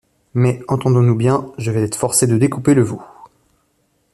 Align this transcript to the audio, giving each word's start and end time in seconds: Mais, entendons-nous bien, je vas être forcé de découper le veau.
Mais, 0.33 0.63
entendons-nous 0.67 1.13
bien, 1.13 1.53
je 1.59 1.69
vas 1.69 1.81
être 1.81 1.95
forcé 1.95 2.25
de 2.25 2.35
découper 2.35 2.73
le 2.73 2.81
veau. 2.81 3.03